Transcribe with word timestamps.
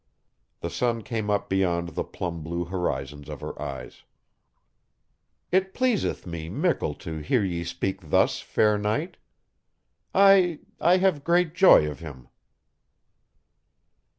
The 0.61 0.71
sun 0.71 1.03
came 1.03 1.29
up 1.29 1.47
beyond 1.47 1.89
the 1.89 2.03
plum 2.03 2.41
blue 2.41 2.65
horizons 2.65 3.29
of 3.29 3.39
her 3.41 3.61
eyes. 3.61 4.01
"It 5.51 5.75
pleaseth 5.75 6.25
me 6.25 6.49
mickle 6.49 6.95
to 7.05 7.17
hear 7.19 7.43
ye 7.43 7.63
speak 7.63 8.09
thus, 8.09 8.39
fair 8.39 8.79
knight. 8.79 9.17
I... 10.11 10.61
I 10.79 10.97
have 10.97 11.23
great 11.23 11.53
joy 11.53 11.87
of 11.87 11.99
him." 11.99 12.29